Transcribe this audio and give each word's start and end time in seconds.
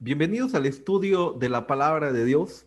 Bienvenidos 0.00 0.54
al 0.54 0.64
estudio 0.66 1.32
de 1.32 1.48
la 1.48 1.66
palabra 1.66 2.12
de 2.12 2.24
Dios. 2.24 2.66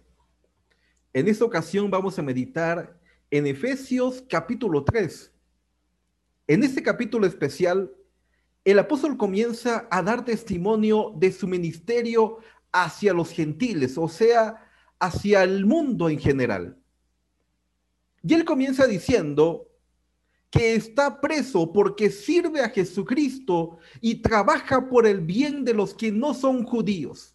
En 1.13 1.29
esta 1.29 1.45
ocasión 1.45 1.89
vamos 1.89 2.19
a 2.19 2.21
meditar 2.21 2.99
en 3.29 3.47
Efesios 3.47 4.21
capítulo 4.27 4.83
3. 4.83 5.31
En 6.47 6.61
este 6.61 6.83
capítulo 6.83 7.25
especial, 7.25 7.89
el 8.65 8.79
apóstol 8.79 9.15
comienza 9.15 9.87
a 9.89 10.03
dar 10.03 10.25
testimonio 10.25 11.13
de 11.15 11.31
su 11.31 11.47
ministerio 11.47 12.39
hacia 12.73 13.13
los 13.13 13.31
gentiles, 13.31 13.97
o 13.97 14.09
sea, 14.09 14.69
hacia 14.99 15.43
el 15.43 15.65
mundo 15.65 16.09
en 16.09 16.19
general. 16.19 16.77
Y 18.23 18.33
él 18.33 18.43
comienza 18.43 18.87
diciendo 18.87 19.70
que 20.51 20.75
está 20.75 21.21
preso 21.21 21.71
porque 21.71 22.11
sirve 22.11 22.59
a 22.59 22.69
Jesucristo 22.69 23.77
y 24.01 24.15
trabaja 24.15 24.89
por 24.89 25.07
el 25.07 25.21
bien 25.21 25.63
de 25.63 25.73
los 25.73 25.93
que 25.93 26.11
no 26.11 26.33
son 26.33 26.65
judíos. 26.65 27.33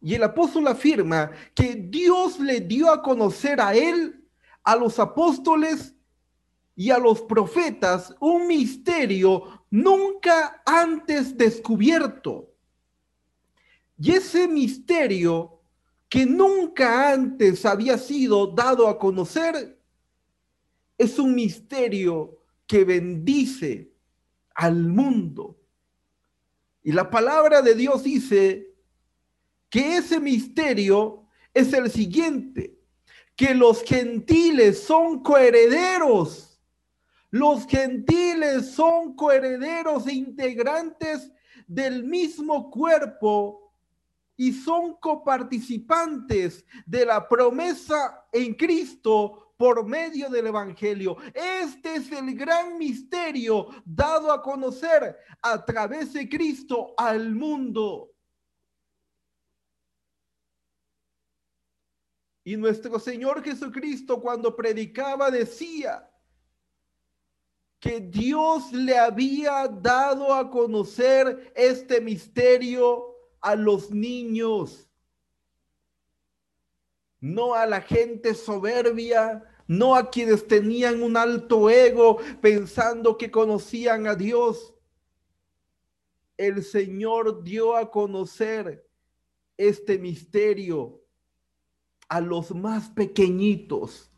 Y 0.00 0.14
el 0.14 0.24
apóstol 0.24 0.66
afirma 0.66 1.30
que 1.54 1.76
Dios 1.76 2.40
le 2.40 2.60
dio 2.60 2.90
a 2.90 3.00
conocer 3.00 3.60
a 3.60 3.72
él, 3.72 4.28
a 4.64 4.74
los 4.74 4.98
apóstoles 4.98 5.94
y 6.74 6.90
a 6.90 6.98
los 6.98 7.22
profetas 7.22 8.12
un 8.18 8.48
misterio 8.48 9.64
nunca 9.70 10.62
antes 10.66 11.38
descubierto. 11.38 12.52
Y 13.96 14.10
ese 14.10 14.48
misterio 14.48 15.60
que 16.08 16.26
nunca 16.26 17.12
antes 17.12 17.64
había 17.64 17.96
sido 17.96 18.48
dado 18.48 18.88
a 18.88 18.98
conocer 18.98 19.80
es 20.98 21.18
un 21.18 21.34
misterio 21.34 22.38
que 22.66 22.84
bendice 22.84 23.92
al 24.54 24.86
mundo. 24.86 25.58
Y 26.82 26.92
la 26.92 27.08
palabra 27.08 27.62
de 27.62 27.74
Dios 27.74 28.02
dice 28.02 28.74
que 29.70 29.96
ese 29.96 30.20
misterio 30.20 31.26
es 31.54 31.72
el 31.72 31.90
siguiente, 31.90 32.78
que 33.36 33.54
los 33.54 33.82
gentiles 33.82 34.82
son 34.82 35.22
coherederos. 35.22 36.60
Los 37.30 37.66
gentiles 37.66 38.72
son 38.72 39.14
coherederos 39.16 40.06
e 40.06 40.12
integrantes 40.12 41.30
del 41.66 42.04
mismo 42.04 42.70
cuerpo 42.70 43.72
y 44.36 44.52
son 44.52 44.96
coparticipantes 44.96 46.64
de 46.84 47.06
la 47.06 47.26
promesa 47.28 48.26
en 48.32 48.54
Cristo 48.54 49.51
por 49.62 49.86
medio 49.86 50.28
del 50.28 50.48
Evangelio. 50.48 51.16
Este 51.32 51.94
es 51.94 52.10
el 52.10 52.34
gran 52.34 52.76
misterio 52.78 53.68
dado 53.84 54.32
a 54.32 54.42
conocer 54.42 55.16
a 55.40 55.64
través 55.64 56.12
de 56.14 56.28
Cristo 56.28 56.94
al 56.96 57.32
mundo. 57.32 58.10
Y 62.42 62.56
nuestro 62.56 62.98
Señor 62.98 63.40
Jesucristo 63.44 64.20
cuando 64.20 64.56
predicaba 64.56 65.30
decía 65.30 66.10
que 67.78 68.00
Dios 68.00 68.72
le 68.72 68.98
había 68.98 69.68
dado 69.68 70.34
a 70.34 70.50
conocer 70.50 71.52
este 71.54 72.00
misterio 72.00 73.14
a 73.40 73.54
los 73.54 73.92
niños, 73.92 74.90
no 77.20 77.54
a 77.54 77.64
la 77.64 77.80
gente 77.80 78.34
soberbia, 78.34 79.48
no 79.66 79.94
a 79.96 80.10
quienes 80.10 80.46
tenían 80.46 81.02
un 81.02 81.16
alto 81.16 81.70
ego 81.70 82.18
pensando 82.40 83.16
que 83.16 83.30
conocían 83.30 84.06
a 84.06 84.14
Dios. 84.14 84.74
El 86.36 86.62
Señor 86.62 87.42
dio 87.42 87.76
a 87.76 87.90
conocer 87.90 88.88
este 89.56 89.98
misterio 89.98 91.00
a 92.08 92.20
los 92.20 92.54
más 92.54 92.90
pequeñitos. 92.90 94.10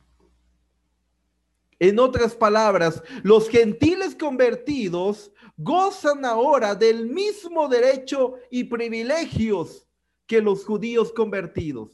En 1.79 1.99
otras 1.99 2.35
palabras, 2.35 3.03
los 3.23 3.49
gentiles 3.49 4.15
convertidos 4.15 5.33
gozan 5.57 6.25
ahora 6.25 6.75
del 6.75 7.07
mismo 7.07 7.69
derecho 7.69 8.35
y 8.51 8.65
privilegios 8.65 9.87
que 10.27 10.41
los 10.41 10.65
judíos 10.65 11.13
convertidos. 11.13 11.91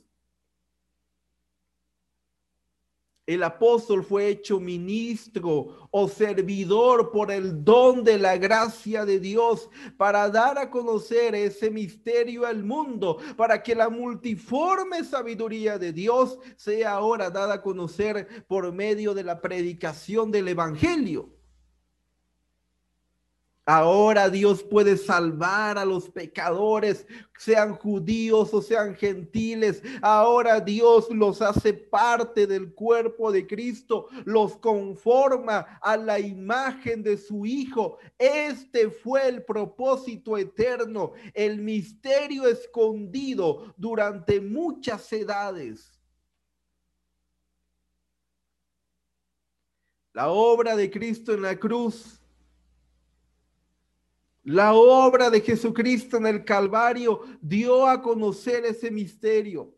El 3.30 3.44
apóstol 3.44 4.02
fue 4.02 4.26
hecho 4.26 4.58
ministro 4.58 5.88
o 5.92 6.08
servidor 6.08 7.12
por 7.12 7.30
el 7.30 7.64
don 7.64 8.02
de 8.02 8.18
la 8.18 8.36
gracia 8.36 9.04
de 9.04 9.20
Dios 9.20 9.70
para 9.96 10.28
dar 10.30 10.58
a 10.58 10.68
conocer 10.68 11.36
ese 11.36 11.70
misterio 11.70 12.44
al 12.44 12.64
mundo, 12.64 13.18
para 13.36 13.62
que 13.62 13.76
la 13.76 13.88
multiforme 13.88 15.04
sabiduría 15.04 15.78
de 15.78 15.92
Dios 15.92 16.41
sea 16.56 16.94
ahora 16.94 17.30
dada 17.30 17.54
a 17.54 17.62
conocer 17.62 18.44
por 18.48 18.72
medio 18.72 19.14
de 19.14 19.22
la 19.22 19.41
predicación 19.41 20.32
del 20.32 20.48
Evangelio. 20.48 21.39
Ahora 23.66 24.31
Dios 24.31 24.65
puede 24.65 24.97
salvar 24.97 25.78
a 25.78 25.84
los 25.84 26.09
pecadores, 26.09 27.06
sean 27.38 27.75
judíos 27.75 28.53
o 28.54 28.62
sean 28.62 28.97
gentiles. 28.97 29.82
Ahora 30.00 30.60
Dios 30.60 31.09
los 31.10 31.43
hace 31.43 31.75
parte 31.75 32.47
del 32.47 32.72
cuerpo 32.72 33.31
de 33.31 33.47
Cristo, 33.47 34.09
los 34.25 34.56
conforma 34.56 35.78
a 35.82 35.97
la 35.97 36.19
imagen 36.19 37.03
de 37.03 37.19
su 37.19 37.44
Hijo. 37.47 37.98
Este 38.19 38.91
fue 38.91 39.28
el 39.28 39.44
propósito 39.44 40.38
eterno, 40.38 41.12
el 41.34 41.59
misterio 41.59 42.48
escondido 42.48 43.75
durante 43.77 44.41
muchas 44.41 45.12
edades. 45.12 46.00
La 50.12 50.31
obra 50.31 50.75
de 50.75 50.91
Cristo 50.91 51.32
en 51.32 51.42
la 51.42 51.56
cruz 51.56 52.19
la 54.42 54.72
obra 54.74 55.28
de 55.30 55.40
Jesucristo 55.40 56.16
en 56.16 56.26
el 56.26 56.44
Calvario 56.44 57.22
dio 57.40 57.86
a 57.86 58.00
conocer 58.00 58.64
ese 58.64 58.90
misterio. 58.90 59.74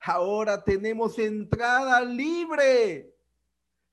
Ahora 0.00 0.62
tenemos 0.62 1.18
entrada 1.18 2.00
libre. 2.02 3.12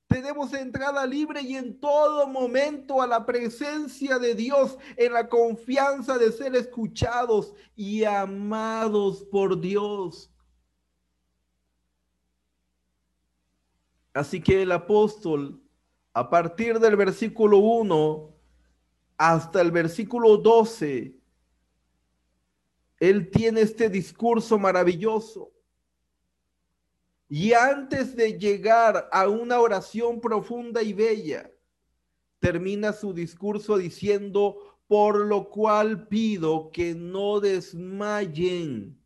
Tenemos 0.07 0.53
entrada 0.53 1.07
libre 1.07 1.41
y 1.41 1.55
en 1.55 1.79
todo 1.79 2.27
momento 2.27 3.01
a 3.01 3.07
la 3.07 3.25
presencia 3.25 4.19
de 4.19 4.35
Dios, 4.35 4.77
en 4.95 5.13
la 5.13 5.27
confianza 5.27 6.17
de 6.19 6.31
ser 6.31 6.55
escuchados 6.55 7.53
y 7.75 8.03
amados 8.03 9.23
por 9.23 9.59
Dios. 9.59 10.29
Así 14.13 14.39
que 14.39 14.61
el 14.61 14.71
apóstol, 14.71 15.63
a 16.13 16.29
partir 16.29 16.79
del 16.79 16.95
versículo 16.95 17.57
1, 17.57 18.32
hasta 19.25 19.61
el 19.61 19.71
versículo 19.71 20.35
12, 20.35 21.15
él 22.99 23.31
tiene 23.31 23.61
este 23.61 23.89
discurso 23.89 24.59
maravilloso. 24.59 25.53
Y 27.29 27.53
antes 27.53 28.17
de 28.17 28.37
llegar 28.37 29.07
a 29.13 29.29
una 29.29 29.61
oración 29.61 30.19
profunda 30.19 30.83
y 30.83 30.91
bella, 30.91 31.49
termina 32.39 32.91
su 32.91 33.13
discurso 33.13 33.77
diciendo, 33.77 34.77
por 34.87 35.17
lo 35.25 35.49
cual 35.49 36.05
pido 36.09 36.69
que 36.69 36.93
no 36.93 37.39
desmayen 37.39 39.01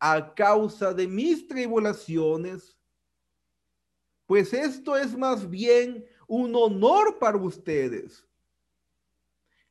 a 0.00 0.34
causa 0.34 0.92
de 0.92 1.06
mis 1.06 1.46
tribulaciones, 1.46 2.76
pues 4.26 4.52
esto 4.52 4.96
es 4.96 5.16
más 5.16 5.48
bien 5.48 6.04
un 6.26 6.52
honor 6.56 7.20
para 7.20 7.36
ustedes 7.36 8.25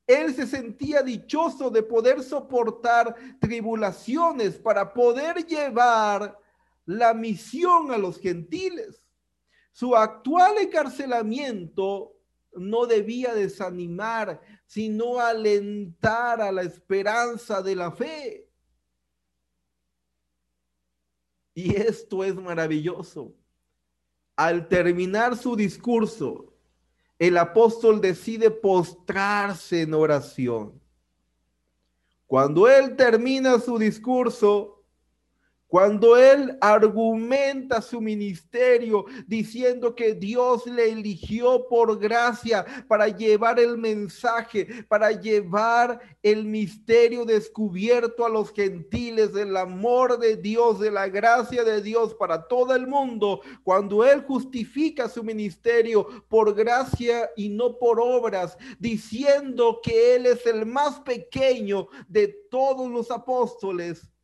él 0.07 0.35
se 0.35 0.45
sentía 0.45 1.01
dichoso 1.01 1.69
de 1.69 1.81
poder 1.81 2.21
soportar 2.21 3.15
tribulaciones 3.39 4.57
para 4.57 4.93
poder 4.93 5.45
llevar 5.45 6.39
la 6.85 7.13
misión 7.13 7.91
a 7.91 7.97
los 7.97 8.19
gentiles. 8.19 9.01
Su 9.71 9.95
actual 9.95 10.57
encarcelamiento 10.59 12.15
no 12.53 12.85
debía 12.85 13.33
desanimar, 13.33 14.39
sino 14.65 15.19
alentar 15.19 16.39
a 16.39 16.51
la 16.51 16.61
esperanza 16.61 17.61
de 17.61 17.75
la 17.75 17.91
fe. 17.91 18.47
Y 21.55 21.75
esto 21.75 22.23
es 22.23 22.35
maravilloso. 22.35 23.33
Al 24.35 24.67
terminar 24.67 25.35
su 25.35 25.55
discurso, 25.55 26.54
el 27.17 27.37
apóstol 27.37 28.01
decide 28.01 28.51
postrarse 28.51 29.81
en 29.81 29.93
oración. 29.93 30.81
Cuando 32.27 32.67
él 32.67 32.95
termina 32.95 33.59
su 33.59 33.77
discurso, 33.77 34.74
Cuando 35.67 36.15
él 36.15 36.57
argumenta 36.61 37.81
su 37.81 37.99
ministerio 37.99 39.05
diciendo 39.25 39.95
que 39.95 40.13
Dios 40.13 40.67
le 40.67 40.91
eligió 40.91 41.67
por 41.67 41.99
gracia 41.99 42.65
para 42.87 43.07
llevar 43.07 43.59
el 43.59 43.77
mensaje, 43.77 44.85
para 44.87 45.11
llevar 45.11 45.99
el 46.21 46.45
misterio 46.45 47.25
descubierto 47.25 48.25
a 48.25 48.29
los 48.29 48.53
gentiles 48.53 49.33
del 49.33 49.57
amor 49.57 50.19
de 50.19 50.37
Dios, 50.37 50.79
de 50.79 50.91
la 50.91 51.09
gracia 51.09 51.63
de 51.63 51.81
Dios 51.81 52.13
para 52.13 52.47
todo 52.47 52.75
el 52.75 52.85
mundo, 52.85 53.41
cuando 53.63 54.05
él 54.05 54.21
justifica 54.21 55.09
su 55.09 55.23
ministerio 55.23 56.07
por 56.29 56.53
gracia 56.53 57.31
y 57.35 57.49
no 57.49 57.77
por 57.79 57.99
obras, 57.99 58.55
diciendo 58.77 59.79
que 59.81 60.15
él 60.15 60.27
es 60.27 60.45
el 60.45 60.67
más 60.67 60.99
pequeño 60.99 61.87
de 62.07 62.27
todos 62.51 62.89
los 62.89 63.09
apóstoles, 63.09 64.14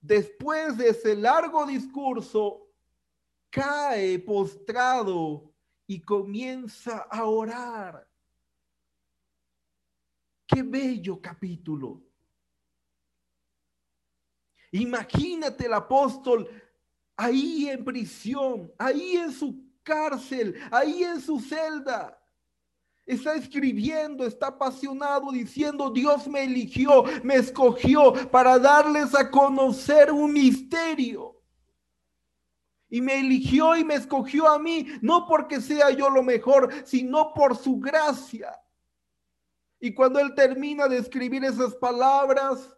después 0.00 0.76
de 0.76 0.90
ese 0.90 1.14
largo 1.16 1.66
discurso, 1.66 2.68
cae 3.50 4.18
postrado 4.18 5.52
y 5.86 6.00
comienza 6.00 6.98
a 7.10 7.24
orar. 7.24 8.08
Qué 10.46 10.62
bello 10.62 11.20
capítulo. 11.20 12.02
Imagínate 14.72 15.66
el 15.66 15.74
apóstol 15.74 16.48
ahí 17.16 17.68
en 17.68 17.84
prisión, 17.84 18.72
ahí 18.78 19.16
en 19.16 19.32
su 19.32 19.64
cárcel, 19.82 20.56
ahí 20.70 21.02
en 21.02 21.20
su 21.20 21.40
celda 21.40 22.19
está 23.14 23.34
escribiendo, 23.34 24.24
está 24.24 24.48
apasionado 24.48 25.30
diciendo, 25.32 25.90
Dios 25.90 26.28
me 26.28 26.44
eligió, 26.44 27.04
me 27.22 27.36
escogió 27.36 28.12
para 28.30 28.58
darles 28.58 29.14
a 29.14 29.30
conocer 29.30 30.10
un 30.12 30.32
misterio. 30.32 31.36
Y 32.88 33.00
me 33.00 33.20
eligió 33.20 33.76
y 33.76 33.84
me 33.84 33.94
escogió 33.94 34.48
a 34.48 34.58
mí, 34.58 34.86
no 35.00 35.26
porque 35.26 35.60
sea 35.60 35.90
yo 35.90 36.10
lo 36.10 36.22
mejor, 36.22 36.72
sino 36.84 37.32
por 37.32 37.56
su 37.56 37.78
gracia. 37.78 38.60
Y 39.78 39.94
cuando 39.94 40.18
él 40.18 40.34
termina 40.34 40.88
de 40.88 40.98
escribir 40.98 41.44
esas 41.44 41.74
palabras, 41.76 42.76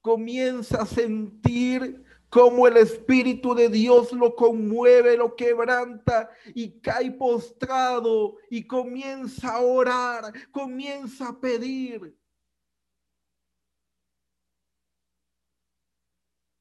comienza 0.00 0.82
a 0.82 0.86
sentir 0.86 2.04
como 2.30 2.66
el 2.66 2.76
Espíritu 2.76 3.54
de 3.54 3.68
Dios 3.68 4.12
lo 4.12 4.34
conmueve, 4.34 5.16
lo 5.16 5.34
quebranta 5.34 6.30
y 6.54 6.80
cae 6.80 7.10
postrado 7.12 8.36
y 8.50 8.66
comienza 8.66 9.54
a 9.54 9.60
orar, 9.60 10.32
comienza 10.50 11.28
a 11.28 11.40
pedir. 11.40 12.14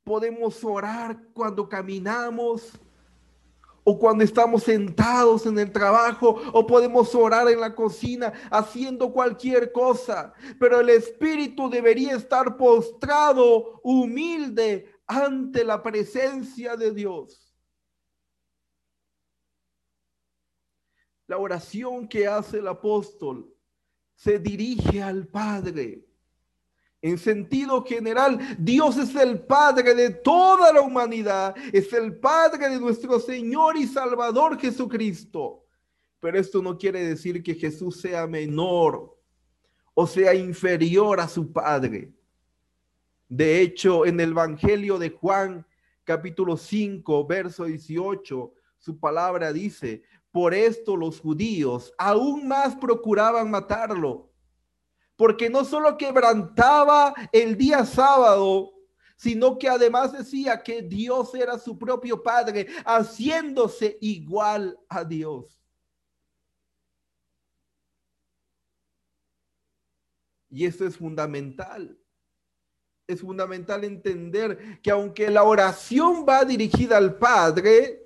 Podemos 0.06 0.64
orar 0.64 1.22
cuando 1.34 1.68
caminamos 1.68 2.72
o 3.90 3.98
cuando 3.98 4.24
estamos 4.24 4.64
sentados 4.64 5.46
en 5.46 5.60
el 5.60 5.72
trabajo 5.72 6.42
o 6.54 6.66
podemos 6.68 7.14
orar 7.14 7.50
en 7.50 7.60
la 7.60 7.76
cocina 7.76 8.32
haciendo 8.52 9.12
cualquier 9.12 9.72
cosa, 9.72 10.34
pero 10.60 10.80
el 10.80 10.90
espíritu 10.90 11.70
debería 11.70 12.16
estar 12.16 12.58
postrado, 12.58 13.80
humilde, 13.84 14.97
ante 15.08 15.64
la 15.64 15.82
presencia 15.82 16.76
de 16.76 16.94
Dios. 16.94 17.56
La 21.26 21.38
oración 21.38 22.08
que 22.08 22.28
hace 22.28 22.60
el 22.60 22.68
apóstol 22.68 23.54
se 24.16 24.38
dirige 24.40 25.02
al 25.02 25.28
Padre. 25.28 26.06
En 27.02 27.18
sentido 27.18 27.84
general, 27.86 28.40
Dios 28.60 28.98
es 28.98 29.16
el 29.16 29.42
Padre 29.42 29.94
de 29.94 30.10
toda 30.10 30.74
la 30.74 30.82
humanidad, 30.82 31.56
es 31.72 31.92
el 31.94 32.18
Padre 32.20 32.70
de 32.70 32.80
nuestro 32.80 33.20
Señor 33.20 33.78
y 33.78 33.88
Salvador 33.88 34.60
Jesucristo. 34.60 35.64
Pero 36.20 36.40
esto 36.40 36.62
no 36.62 36.78
quiere 36.78 37.04
decir 37.04 37.44
que 37.44 37.56
Jesús 37.56 38.02
sea 38.02 38.26
menor 38.26 39.16
o 39.94 40.06
sea 40.06 40.34
inferior 40.34 41.20
a 41.20 41.28
su 41.28 41.52
Padre. 41.52 42.14
De 43.30 43.62
hecho, 43.62 44.06
en 44.06 44.20
el 44.20 44.30
Evangelio 44.32 44.98
de 44.98 45.10
Juan, 45.10 45.66
capítulo 46.06 46.56
5, 46.56 47.28
verso 47.28 47.66
18, 47.66 48.54
su 48.78 49.00
palabra 49.00 49.52
dice, 49.52 50.04
por 50.32 50.54
esto 50.54 50.96
los 50.96 51.20
judíos 51.20 51.94
aún 51.98 52.48
más 52.48 52.76
procuraban 52.78 53.52
matarlo, 53.52 54.32
porque 55.18 55.50
no 55.50 55.66
solo 55.66 55.98
quebrantaba 55.98 57.14
el 57.34 57.58
día 57.58 57.86
sábado, 57.86 58.74
sino 59.18 59.58
que 59.58 59.68
además 59.68 60.14
decía 60.14 60.64
que 60.64 60.82
Dios 60.84 61.34
era 61.36 61.60
su 61.60 61.78
propio 61.78 62.24
Padre, 62.24 62.68
haciéndose 62.86 63.98
igual 64.00 64.80
a 64.88 65.04
Dios. 65.04 65.60
Y 70.50 70.66
esto 70.66 70.86
es 70.86 70.96
fundamental 70.96 72.00
es 73.08 73.22
fundamental 73.22 73.86
entender 73.86 74.82
que 74.82 74.92
aunque 74.92 75.32
la 75.32 75.44
oración 75.44 76.26
va 76.28 76.44
dirigida 76.44 76.98
al 76.98 77.18
Padre, 77.18 78.04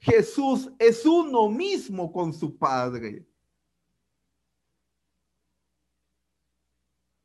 Jesús 0.00 0.70
es 0.78 1.06
uno 1.06 1.48
mismo 1.48 2.10
con 2.12 2.32
su 2.32 2.58
Padre. 2.58 3.24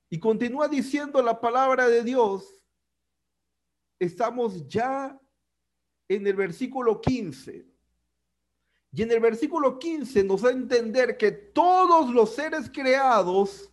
Y 0.09 0.19
continúa 0.19 0.67
diciendo 0.67 1.21
la 1.21 1.41
palabra 1.41 1.87
de 1.87 2.03
Dios. 2.03 2.63
Estamos 3.97 4.67
ya 4.67 5.19
en 6.07 6.27
el 6.27 6.35
versículo 6.35 7.01
15. 7.01 7.65
Y 8.91 9.01
en 9.01 9.11
el 9.11 9.19
versículo 9.19 9.79
15 9.79 10.23
nos 10.23 10.43
da 10.43 10.49
a 10.49 10.53
entender 10.53 11.17
que 11.17 11.31
todos 11.31 12.13
los 12.13 12.35
seres 12.35 12.69
creados, 12.71 13.71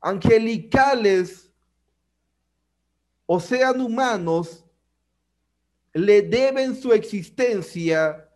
angelicales, 0.00 1.49
o 3.32 3.38
sean 3.38 3.80
humanos, 3.80 4.64
le 5.92 6.20
deben 6.20 6.74
su 6.74 6.92
existencia 6.92 8.28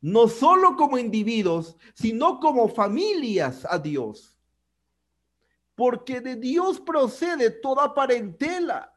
no 0.00 0.26
solo 0.26 0.74
como 0.74 0.98
individuos, 0.98 1.76
sino 1.94 2.40
como 2.40 2.68
familias 2.68 3.64
a 3.70 3.78
Dios. 3.78 4.36
Porque 5.76 6.20
de 6.20 6.34
Dios 6.34 6.80
procede 6.80 7.48
toda 7.50 7.94
parentela. 7.94 8.92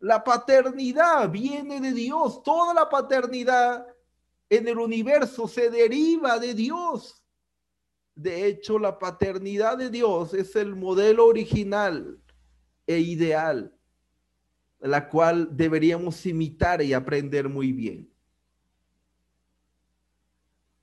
La 0.00 0.24
paternidad 0.24 1.30
viene 1.30 1.80
de 1.80 1.92
Dios, 1.92 2.42
toda 2.42 2.74
la 2.74 2.88
paternidad 2.88 3.86
en 4.50 4.66
el 4.66 4.78
universo 4.78 5.46
se 5.46 5.70
deriva 5.70 6.40
de 6.40 6.52
Dios. 6.52 7.22
De 8.16 8.44
hecho, 8.46 8.76
la 8.80 8.98
paternidad 8.98 9.78
de 9.78 9.88
Dios 9.88 10.34
es 10.34 10.56
el 10.56 10.74
modelo 10.74 11.28
original 11.28 12.20
e 12.88 12.98
ideal 12.98 13.72
la 14.82 15.08
cual 15.08 15.48
deberíamos 15.52 16.26
imitar 16.26 16.82
y 16.82 16.92
aprender 16.92 17.48
muy 17.48 17.72
bien. 17.72 18.10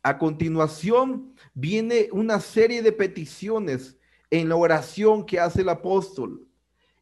A 0.01 0.17
continuación 0.17 1.35
viene 1.53 2.07
una 2.13 2.39
serie 2.39 2.81
de 2.81 2.93
peticiones 2.93 3.97
en 4.29 4.47
la 4.47 4.55
oración 4.55 5.25
que 5.25 5.39
hace 5.39 5.61
el 5.61 5.69
apóstol. 5.69 6.47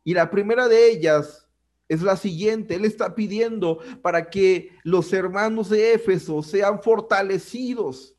Y 0.04 0.14
la 0.14 0.32
primera 0.32 0.68
de 0.68 0.90
ellas 0.90 1.48
es 1.88 2.02
la 2.02 2.18
siguiente. 2.18 2.76
Él 2.76 2.86
está 2.86 3.14
pidiendo 3.14 3.80
para 4.02 4.30
que 4.30 4.72
los 4.84 5.14
hermanos 5.14 5.70
de 5.70 5.94
Éfeso 5.94 6.42
sean 6.42 6.82
fortalecidos, 6.82 8.16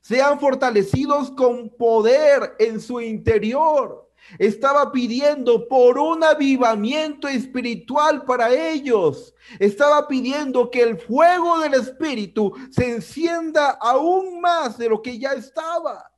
sean 0.00 0.40
fortalecidos 0.40 1.30
con 1.30 1.70
poder 1.70 2.56
en 2.58 2.80
su 2.80 3.00
interior 3.00 4.07
estaba 4.38 4.92
pidiendo 4.92 5.68
por 5.68 5.98
un 5.98 6.22
avivamiento 6.24 7.28
espiritual 7.28 8.24
para 8.24 8.52
ellos. 8.52 9.34
Estaba 9.58 10.06
pidiendo 10.06 10.70
que 10.70 10.82
el 10.82 10.98
fuego 10.98 11.60
del 11.60 11.74
Espíritu 11.74 12.52
se 12.70 12.90
encienda 12.90 13.70
aún 13.80 14.40
más 14.40 14.76
de 14.76 14.88
lo 14.88 15.00
que 15.00 15.18
ya 15.18 15.32
estaba. 15.32 16.12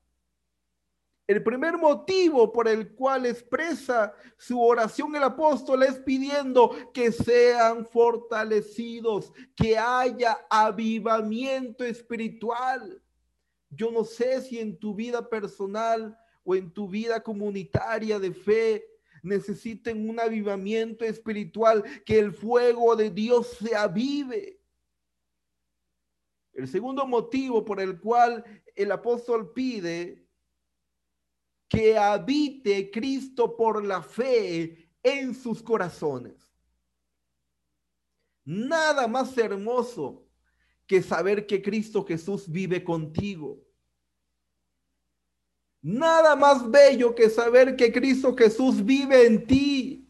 El 1.31 1.45
primer 1.45 1.79
motivo 1.79 2.50
por 2.50 2.67
el 2.67 2.93
cual 2.97 3.25
expresa 3.25 4.12
su 4.37 4.61
oración 4.61 5.14
el 5.14 5.23
apóstol 5.23 5.85
es 5.85 6.00
pidiendo 6.00 6.75
que 6.93 7.12
sean 7.12 7.87
fortalecidos, 7.87 9.33
que 9.55 9.79
haya 9.79 10.37
avivamiento 10.50 11.85
espiritual. 11.85 13.00
Yo 13.69 13.93
no 13.93 14.02
sé 14.02 14.43
si 14.43 14.59
en 14.59 14.76
tu 14.76 14.93
vida 14.93 15.29
personal 15.29 16.19
o 16.44 16.54
en 16.54 16.73
tu 16.73 16.88
vida 16.88 17.23
comunitaria 17.23 18.18
de 18.18 18.32
fe 18.32 18.85
necesiten 19.23 20.09
un 20.09 20.18
avivamiento 20.18 21.04
espiritual, 21.04 21.85
que 22.04 22.18
el 22.18 22.32
fuego 22.32 22.97
de 22.97 23.11
Dios 23.11 23.49
se 23.59 23.75
avive. 23.75 24.61
El 26.52 26.68
segundo 26.68 27.06
motivo 27.06 27.64
por 27.64 27.80
el 27.80 28.00
cual 28.00 28.44
el 28.75 28.92
apóstol 28.92 29.52
pide 29.52 30.26
que 31.68 31.97
habite 31.97 32.90
Cristo 32.90 33.56
por 33.56 33.85
la 33.85 34.02
fe 34.02 34.90
en 35.02 35.35
sus 35.35 35.62
corazones. 35.62 36.50
Nada 38.44 39.06
más 39.06 39.37
hermoso 39.38 40.26
que 40.87 41.02
saber 41.02 41.47
que 41.47 41.62
Cristo 41.62 42.04
Jesús 42.04 42.50
vive 42.50 42.82
contigo. 42.82 43.64
Nada 45.83 46.37
más 46.37 46.71
bello 46.71 47.15
que 47.15 47.31
saber 47.31 47.75
que 47.75 47.93
Cristo 47.93 48.37
Jesús 48.37 48.85
vive 48.85 49.27
en 49.27 49.47
ti. 49.47 50.07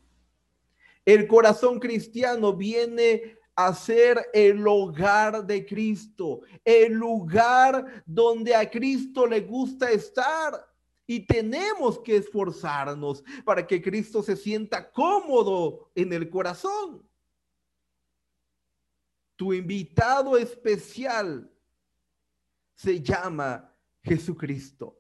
El 1.05 1.27
corazón 1.29 1.79
cristiano 1.79 2.55
viene 2.55 3.39
a 3.55 3.75
ser 3.75 4.27
el 4.33 4.67
hogar 4.67 5.47
de 5.47 5.65
Cristo, 5.67 6.41
el 6.65 6.95
lugar 6.95 8.03
donde 8.07 8.55
a 8.55 8.69
Cristo 8.69 9.27
le 9.27 9.41
gusta 9.41 9.91
estar. 9.91 10.67
Y 11.07 11.27
tenemos 11.27 11.99
que 11.99 12.17
esforzarnos 12.17 13.25
para 13.45 13.67
que 13.67 13.83
Cristo 13.83 14.23
se 14.23 14.37
sienta 14.37 14.91
cómodo 14.91 15.91
en 15.95 16.13
el 16.13 16.31
corazón. 16.31 17.03
Tu 19.37 19.53
invitado 19.53 20.37
especial 20.37 21.51
se 22.77 23.01
llama 23.01 23.75
Jesucristo. 24.03 25.00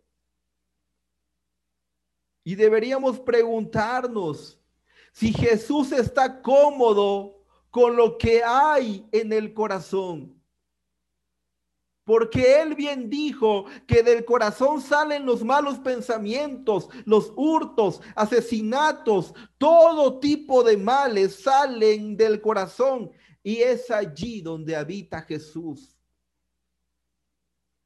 Y 2.50 2.56
deberíamos 2.56 3.20
preguntarnos 3.20 4.60
si 5.12 5.32
Jesús 5.32 5.92
está 5.92 6.42
cómodo 6.42 7.44
con 7.70 7.94
lo 7.94 8.18
que 8.18 8.42
hay 8.42 9.06
en 9.12 9.32
el 9.32 9.54
corazón. 9.54 10.36
Porque 12.02 12.60
él 12.60 12.74
bien 12.74 13.08
dijo 13.08 13.66
que 13.86 14.02
del 14.02 14.24
corazón 14.24 14.80
salen 14.80 15.24
los 15.26 15.44
malos 15.44 15.78
pensamientos, 15.78 16.88
los 17.04 17.32
hurtos, 17.36 18.02
asesinatos, 18.16 19.32
todo 19.56 20.18
tipo 20.18 20.64
de 20.64 20.76
males 20.76 21.36
salen 21.36 22.16
del 22.16 22.40
corazón. 22.40 23.12
Y 23.44 23.58
es 23.58 23.92
allí 23.92 24.40
donde 24.40 24.74
habita 24.74 25.22
Jesús. 25.22 25.96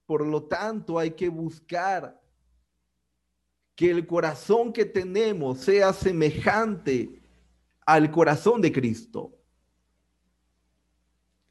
Por 0.06 0.26
lo 0.26 0.44
tanto, 0.44 0.98
hay 0.98 1.10
que 1.10 1.28
buscar 1.28 2.23
que 3.74 3.90
el 3.90 4.06
corazón 4.06 4.72
que 4.72 4.84
tenemos 4.84 5.60
sea 5.60 5.92
semejante 5.92 7.20
al 7.84 8.10
corazón 8.10 8.60
de 8.60 8.72
Cristo. 8.72 9.32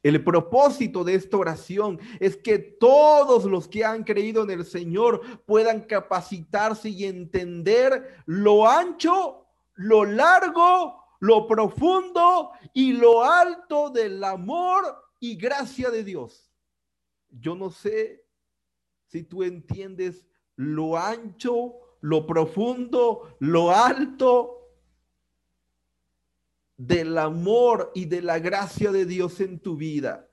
El 0.02 0.22
propósito 0.22 1.02
de 1.02 1.14
esta 1.14 1.38
oración 1.38 1.98
es 2.20 2.36
que 2.36 2.58
todos 2.58 3.46
los 3.46 3.66
que 3.66 3.84
han 3.84 4.04
creído 4.04 4.42
en 4.42 4.50
el 4.50 4.64
Señor 4.66 5.42
puedan 5.46 5.80
capacitarse 5.80 6.90
y 6.90 7.04
entender 7.04 8.22
lo 8.26 8.68
ancho, 8.68 9.46
lo 9.74 10.04
largo, 10.04 11.02
lo 11.20 11.46
profundo 11.46 12.50
y 12.74 12.92
lo 12.92 13.24
alto 13.24 13.88
del 13.88 14.22
amor 14.24 14.84
y 15.20 15.36
gracia 15.36 15.90
de 15.90 16.04
Dios. 16.04 16.52
Yo 17.30 17.54
no 17.54 17.70
sé 17.70 18.26
si 19.06 19.22
tú 19.22 19.42
entiendes 19.42 20.26
lo 20.54 20.98
ancho, 20.98 21.76
lo 22.04 22.26
profundo, 22.26 23.34
lo 23.38 23.70
alto 23.70 24.68
del 26.76 27.16
amor 27.16 27.92
y 27.94 28.04
de 28.04 28.20
la 28.20 28.38
gracia 28.38 28.92
de 28.92 29.06
Dios 29.06 29.40
en 29.40 29.58
tu 29.58 29.74
vida. 29.74 30.28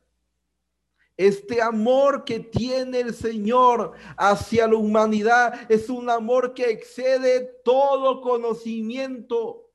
Este 1.15 1.61
amor 1.61 2.25
que 2.25 2.41
tiene 2.41 2.99
el 2.99 3.13
Señor 3.13 3.93
hacia 4.17 4.67
la 4.67 4.75
humanidad 4.75 5.71
es 5.71 5.89
un 5.89 6.09
amor 6.09 6.53
que 6.53 6.69
excede 6.69 7.61
todo 7.63 8.19
conocimiento. 8.19 9.71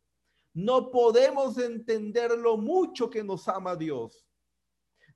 No 0.53 0.91
podemos 0.91 1.57
entender 1.57 2.33
lo 2.33 2.59
mucho 2.59 3.09
que 3.09 3.25
nos 3.25 3.49
ama 3.49 3.75
Dios. 3.75 4.26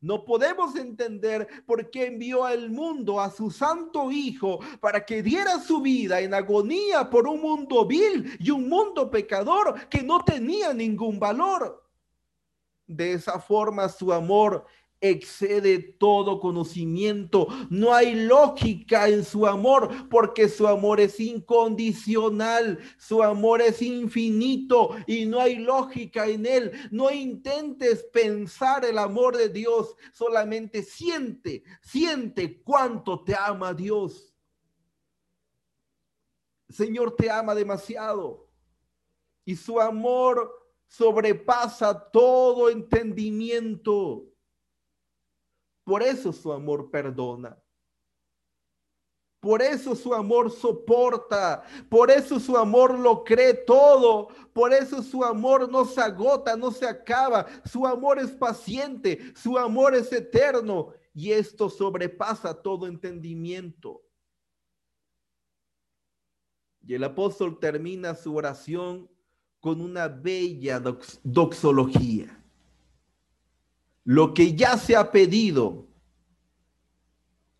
No 0.01 0.25
podemos 0.25 0.77
entender 0.77 1.47
por 1.67 1.91
qué 1.91 2.07
envió 2.07 2.45
al 2.45 2.71
mundo 2.71 3.21
a 3.21 3.31
su 3.31 3.51
santo 3.51 4.11
Hijo 4.11 4.59
para 4.81 5.05
que 5.05 5.23
diera 5.23 5.61
su 5.61 5.83
vida 5.83 6.21
en 6.21 6.33
agonía 6.33 7.11
por 7.11 7.29
un 7.29 7.43
mundo 7.43 7.85
vil 7.85 8.37
y 8.39 8.51
un 8.51 8.69
mundo 8.69 9.11
pecador 9.11 9.89
que 9.89 10.03
no 10.03 10.25
tenía 10.25 10.73
ningún 10.73 11.19
valor. 11.19 11.87
De 12.87 13.13
esa 13.13 13.39
forma 13.39 13.89
su 13.91 14.13
amor 14.13 14.65
excede 15.01 15.79
todo 15.79 16.41
conocimiento. 16.41 17.49
No 17.71 17.95
hay 17.95 18.15
lógica 18.15 19.09
en 19.09 19.25
su 19.25 19.47
amor 19.47 20.09
porque 20.09 20.49
su 20.49 20.67
amor 20.67 21.01
es 21.01 21.19
incondicional, 21.21 22.79
su 22.99 23.23
amor 23.23 23.63
es 23.63 23.83
infinito 23.83 24.97
y 25.07 25.27
no 25.27 25.41
hay 25.41 25.57
lógica 25.57 26.27
en 26.27 26.47
él. 26.47 26.73
No 26.91 27.11
intentes 27.11 28.05
pensar 28.05 28.85
el 28.85 28.99
amor 28.99 29.37
de 29.37 29.49
Dios, 29.49 29.97
solamente 30.13 30.83
siente, 30.83 31.63
siente 31.83 32.63
cuánto 32.63 33.25
te 33.25 33.35
ama 33.35 33.75
Dios. 33.75 34.35
Señor 36.69 37.17
te 37.17 37.29
ama 37.31 37.55
demasiado 37.55 38.49
y 39.45 39.57
su 39.57 39.81
amor 39.81 40.53
sobrepasa 40.87 42.11
todo 42.11 42.71
entendimiento. 42.71 44.30
Por 45.91 46.05
eso 46.05 46.33
su 46.33 46.53
amor 46.53 46.89
perdona. 46.89 47.61
Por 49.41 49.61
eso 49.61 49.97
su 49.97 50.15
amor 50.15 50.49
soporta, 50.49 51.65
por 51.89 52.13
eso 52.13 52.39
su 52.39 52.57
amor 52.57 52.97
lo 52.97 53.25
cree 53.25 53.55
todo, 53.55 54.29
por 54.53 54.73
eso 54.73 55.03
su 55.03 55.25
amor 55.25 55.69
no 55.69 55.85
se 55.85 56.01
agota, 56.01 56.57
no 56.57 56.71
se 56.71 56.87
acaba, 56.87 57.45
su 57.65 57.85
amor 57.85 58.21
es 58.21 58.31
paciente, 58.31 59.19
su 59.35 59.59
amor 59.59 59.97
es 59.97 60.13
eterno. 60.13 60.93
Y 61.13 61.33
esto 61.33 61.69
sobrepasa 61.69 62.55
todo 62.55 62.87
entendimiento. 62.87 64.01
Y 66.83 66.95
el 66.95 67.03
apóstol 67.03 67.59
termina 67.59 68.15
su 68.15 68.33
oración 68.37 69.11
con 69.59 69.81
una 69.81 70.07
bella 70.07 70.81
doxología 71.25 72.40
lo 74.05 74.35
que 74.35 74.55
ya 74.55 74.77
se 74.77 74.97
ha 74.97 75.11
pedido, 75.11 75.87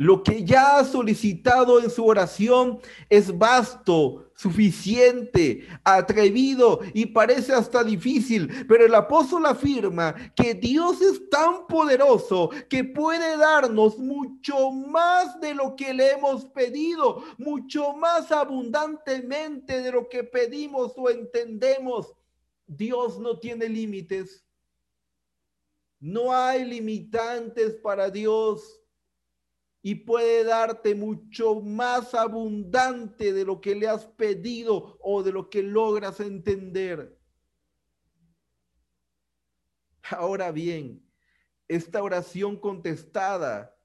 lo 0.01 0.23
que 0.23 0.45
ya 0.45 0.79
ha 0.79 0.85
solicitado 0.87 1.79
en 1.79 1.91
su 1.91 2.07
oración 2.07 2.81
es 3.11 3.37
vasto, 3.37 4.31
suficiente, 4.35 5.69
atrevido 5.85 6.81
y 6.95 7.05
parece 7.05 7.53
hasta 7.53 7.85
difícil, 7.85 8.49
pero 8.67 8.87
el 8.87 8.95
apóstol 8.95 9.45
afirma 9.45 10.15
que 10.35 10.55
Dios 10.55 11.03
es 11.03 11.29
tan 11.29 11.67
poderoso 11.67 12.49
que 12.71 12.83
puede 12.83 13.37
darnos 13.37 13.99
mucho 13.99 14.71
más 14.71 15.39
de 15.39 15.53
lo 15.53 15.77
que 15.77 15.93
le 15.93 16.13
hemos 16.13 16.47
pedido, 16.47 17.23
mucho 17.37 17.93
más 17.93 18.33
abundantemente 18.33 19.83
de 19.83 19.93
lo 19.93 20.09
que 20.09 20.25
pedimos 20.25 20.95
o 20.97 21.11
entendemos. 21.11 22.15
Dios 22.67 23.21
no 23.21 23.39
tiene 23.39 23.69
límites. 23.69 24.43
No 26.01 26.35
hay 26.35 26.65
limitantes 26.65 27.77
para 27.77 28.11
Dios 28.11 28.81
y 29.83 29.95
puede 29.95 30.45
darte 30.45 30.95
mucho 30.95 31.61
más 31.61 32.15
abundante 32.15 33.33
de 33.33 33.45
lo 33.45 33.61
que 33.61 33.75
le 33.75 33.87
has 33.87 34.07
pedido 34.07 34.99
o 35.03 35.23
de 35.23 35.33
lo 35.33 35.51
que 35.51 35.63
logras 35.63 36.21
entender. 36.21 37.19
Ahora 40.11 40.51
bien, 40.51 41.07
esta 41.69 42.03
oración 42.03 42.59
contestada 42.59 43.77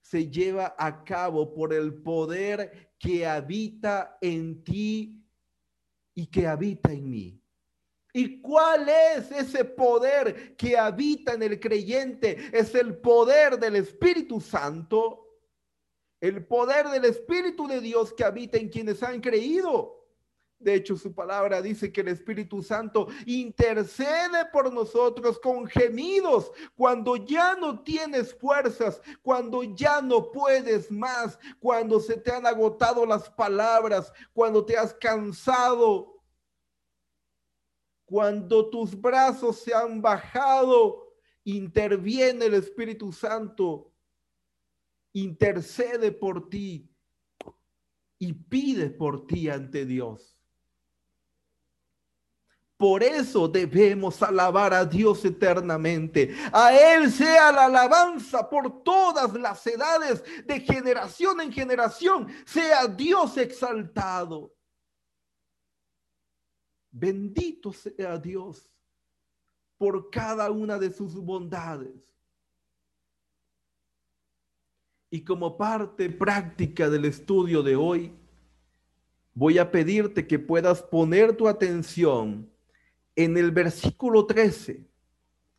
se 0.00 0.30
lleva 0.30 0.74
a 0.78 1.02
cabo 1.02 1.52
por 1.52 1.74
el 1.74 1.92
poder 2.02 2.94
que 2.98 3.26
habita 3.26 4.16
en 4.20 4.62
ti 4.62 5.26
y 6.14 6.26
que 6.28 6.46
habita 6.46 6.92
en 6.92 7.10
mí. 7.10 7.45
¿Y 8.16 8.40
cuál 8.40 8.88
es 8.88 9.30
ese 9.30 9.62
poder 9.62 10.56
que 10.56 10.78
habita 10.78 11.34
en 11.34 11.42
el 11.42 11.60
creyente? 11.60 12.48
Es 12.50 12.74
el 12.74 12.96
poder 12.96 13.58
del 13.58 13.76
Espíritu 13.76 14.40
Santo, 14.40 15.36
el 16.18 16.46
poder 16.46 16.88
del 16.88 17.04
Espíritu 17.04 17.68
de 17.68 17.82
Dios 17.82 18.14
que 18.14 18.24
habita 18.24 18.56
en 18.56 18.70
quienes 18.70 19.02
han 19.02 19.20
creído. 19.20 20.02
De 20.58 20.72
hecho, 20.72 20.96
su 20.96 21.14
palabra 21.14 21.60
dice 21.60 21.92
que 21.92 22.00
el 22.00 22.08
Espíritu 22.08 22.62
Santo 22.62 23.08
intercede 23.26 24.46
por 24.50 24.72
nosotros 24.72 25.38
con 25.38 25.66
gemidos 25.66 26.50
cuando 26.74 27.16
ya 27.16 27.54
no 27.54 27.82
tienes 27.82 28.34
fuerzas, 28.34 28.98
cuando 29.20 29.62
ya 29.62 30.00
no 30.00 30.32
puedes 30.32 30.90
más, 30.90 31.38
cuando 31.60 32.00
se 32.00 32.16
te 32.16 32.32
han 32.32 32.46
agotado 32.46 33.04
las 33.04 33.28
palabras, 33.28 34.10
cuando 34.32 34.64
te 34.64 34.78
has 34.78 34.94
cansado 34.94 36.15
cuando 38.06 38.70
tus 38.70 38.98
brazos 38.98 39.58
se 39.58 39.74
han 39.74 40.00
bajado, 40.00 41.12
interviene 41.44 42.46
el 42.46 42.54
Espíritu 42.54 43.12
Santo, 43.12 43.92
intercede 45.12 46.12
por 46.12 46.48
ti 46.48 46.88
y 48.18 48.32
pide 48.32 48.90
por 48.90 49.26
ti 49.26 49.48
ante 49.48 49.84
Dios. 49.84 50.36
Por 52.76 53.02
eso 53.02 53.48
debemos 53.48 54.22
alabar 54.22 54.74
a 54.74 54.84
Dios 54.84 55.24
eternamente. 55.24 56.36
A 56.52 56.74
Él 56.74 57.10
sea 57.10 57.50
la 57.50 57.64
alabanza 57.64 58.48
por 58.48 58.84
todas 58.84 59.32
las 59.34 59.66
edades, 59.66 60.22
de 60.44 60.60
generación 60.60 61.40
en 61.40 61.50
generación. 61.50 62.28
Sea 62.44 62.86
Dios 62.86 63.38
exaltado. 63.38 64.55
Bendito 66.98 67.74
sea 67.74 68.16
Dios 68.16 68.70
por 69.76 70.08
cada 70.08 70.50
una 70.50 70.78
de 70.78 70.90
sus 70.90 71.14
bondades. 71.14 71.92
Y 75.10 75.22
como 75.22 75.58
parte 75.58 76.08
práctica 76.08 76.88
del 76.88 77.04
estudio 77.04 77.62
de 77.62 77.76
hoy, 77.76 78.14
voy 79.34 79.58
a 79.58 79.70
pedirte 79.70 80.26
que 80.26 80.38
puedas 80.38 80.82
poner 80.82 81.36
tu 81.36 81.46
atención 81.46 82.50
en 83.14 83.36
el 83.36 83.50
versículo 83.50 84.24
13, 84.24 84.82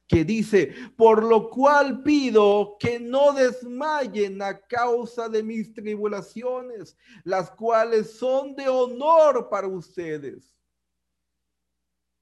que 0.07 0.25
dice, 0.25 0.73
por 0.95 1.23
lo 1.23 1.51
cual 1.51 2.01
pido 2.01 2.77
que 2.79 2.99
no 2.99 3.33
desmayen 3.33 4.41
a 4.41 4.59
causa 4.59 5.29
de 5.29 5.43
mis 5.43 5.71
tribulaciones, 5.71 6.97
las 7.23 7.51
cuales 7.51 8.17
son 8.17 8.55
de 8.55 8.67
honor 8.67 9.49
para 9.51 9.67
ustedes. 9.67 10.56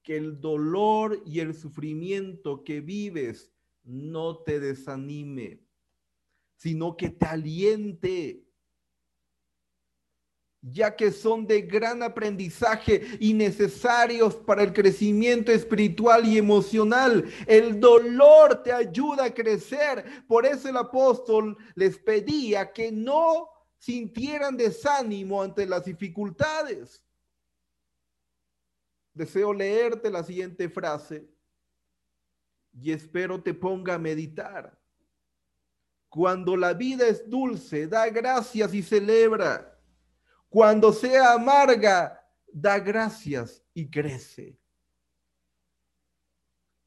Que 0.06 0.16
el 0.16 0.40
dolor 0.40 1.20
y 1.26 1.40
el 1.40 1.52
sufrimiento 1.52 2.62
que 2.62 2.80
vives 2.80 3.52
no 3.82 4.38
te 4.38 4.60
desanime, 4.60 5.60
sino 6.54 6.96
que 6.96 7.10
te 7.10 7.26
aliente 7.26 8.46
ya 10.72 10.96
que 10.96 11.12
son 11.12 11.46
de 11.46 11.62
gran 11.62 12.02
aprendizaje 12.02 13.02
y 13.20 13.34
necesarios 13.34 14.34
para 14.34 14.62
el 14.62 14.72
crecimiento 14.72 15.52
espiritual 15.52 16.26
y 16.26 16.38
emocional. 16.38 17.24
El 17.46 17.78
dolor 17.78 18.62
te 18.62 18.72
ayuda 18.72 19.26
a 19.26 19.34
crecer. 19.34 20.04
Por 20.26 20.44
eso 20.44 20.68
el 20.68 20.76
apóstol 20.76 21.56
les 21.74 21.98
pedía 21.98 22.72
que 22.72 22.90
no 22.90 23.48
sintieran 23.78 24.56
desánimo 24.56 25.42
ante 25.42 25.66
las 25.66 25.84
dificultades. 25.84 27.05
Deseo 29.16 29.52
leerte 29.52 30.10
la 30.10 30.22
siguiente 30.22 30.68
frase 30.68 31.28
y 32.72 32.92
espero 32.92 33.42
te 33.42 33.52
ponga 33.52 33.94
a 33.94 33.98
meditar. 33.98 34.78
Cuando 36.08 36.56
la 36.56 36.72
vida 36.72 37.08
es 37.08 37.28
dulce, 37.28 37.88
da 37.88 38.08
gracias 38.10 38.72
y 38.72 38.82
celebra 38.82 39.72
cuando 40.56 40.92
sea 40.92 41.34
amarga, 41.34 42.24
da 42.50 42.78
gracias 42.78 43.62
y 43.74 43.90
crece. 43.90 44.58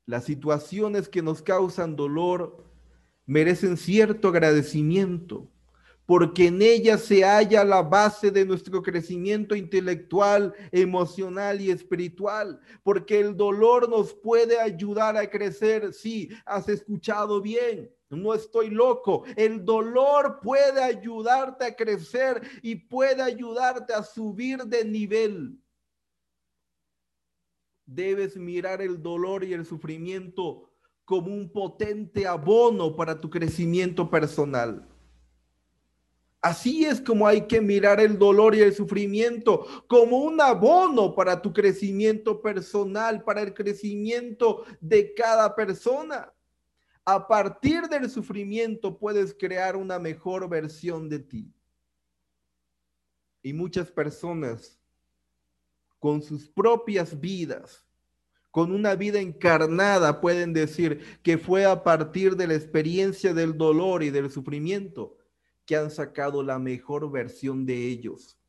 Las 0.07 0.23
situaciones 0.23 1.07
que 1.07 1.21
nos 1.21 1.41
causan 1.41 1.95
dolor 1.95 2.65
merecen 3.27 3.77
cierto 3.77 4.29
agradecimiento, 4.29 5.51
porque 6.09 6.47
en 6.47 6.59
ellas 6.59 7.01
se 7.01 7.23
halla 7.23 7.63
la 7.63 7.83
base 7.83 8.31
de 8.31 8.43
nuestro 8.43 8.81
crecimiento 8.81 9.55
intelectual, 9.55 10.55
emocional 10.71 11.61
y 11.61 11.69
espiritual, 11.69 12.59
porque 12.81 13.19
el 13.19 13.37
dolor 13.37 13.87
nos 13.87 14.15
puede 14.15 14.59
ayudar 14.59 15.15
a 15.17 15.29
crecer. 15.29 15.93
Sí, 15.93 16.29
has 16.47 16.67
escuchado 16.67 17.39
bien 17.39 17.91
no 18.09 18.33
estoy 18.33 18.71
loco. 18.71 19.23
El 19.35 19.63
dolor 19.63 20.39
puede 20.41 20.81
ayudarte 20.81 21.65
a 21.65 21.75
crecer 21.75 22.41
y 22.63 22.73
puede 22.73 23.21
ayudarte 23.21 23.93
a 23.93 24.01
subir 24.01 24.63
de 24.63 24.83
nivel. 24.83 25.59
Debes 27.85 28.35
mirar 28.35 28.81
el 28.81 28.99
dolor 28.99 29.43
y 29.43 29.53
el 29.53 29.63
sufrimiento 29.63 30.71
como 31.05 31.27
un 31.31 31.51
potente 31.51 32.25
abono 32.25 32.95
para 32.95 33.21
tu 33.21 33.29
crecimiento 33.29 34.09
personal. 34.09 34.89
Así 36.41 36.85
es 36.85 37.01
como 37.01 37.27
hay 37.27 37.47
que 37.47 37.59
mirar 37.59 37.99
el 37.99 38.17
dolor 38.17 38.55
y 38.55 38.61
el 38.61 38.73
sufrimiento 38.73 39.65
como 39.87 40.19
un 40.19 40.39
abono 40.39 41.13
para 41.13 41.41
tu 41.41 41.51
crecimiento 41.51 42.41
personal, 42.41 43.23
para 43.23 43.41
el 43.41 43.53
crecimiento 43.53 44.63
de 44.79 45.13
cada 45.13 45.53
persona. 45.53 46.33
A 47.03 47.27
partir 47.27 47.89
del 47.89 48.09
sufrimiento 48.09 48.97
puedes 48.97 49.33
crear 49.33 49.75
una 49.75 49.99
mejor 49.99 50.47
versión 50.47 51.09
de 51.09 51.19
ti. 51.19 51.53
Y 53.41 53.51
muchas 53.51 53.91
personas 53.91 54.79
con 55.97 56.21
sus 56.21 56.47
propias 56.47 57.19
vidas, 57.19 57.85
con 58.49 58.71
una 58.71 58.95
vida 58.95 59.19
encarnada, 59.19 60.21
pueden 60.21 60.53
decir 60.53 61.19
que 61.21 61.37
fue 61.37 61.65
a 61.65 61.83
partir 61.83 62.37
de 62.37 62.47
la 62.47 62.55
experiencia 62.55 63.33
del 63.33 63.57
dolor 63.57 64.03
y 64.03 64.09
del 64.09 64.31
sufrimiento 64.31 65.18
que 65.69 65.75
han 65.75 65.91
sacado 65.91 66.41
la 66.41 66.57
mejor 66.57 67.11
versión 67.11 67.63
de 67.63 67.75
ellos. 67.75 68.39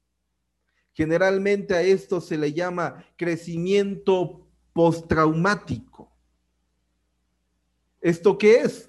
Generalmente 0.95 1.75
a 1.75 1.83
esto 1.83 2.19
se 2.19 2.39
le 2.39 2.55
llama 2.55 3.05
crecimiento 3.19 4.49
postraumático. 4.73 6.11
¿Esto 8.01 8.39
qué 8.39 8.61
es? 8.61 8.89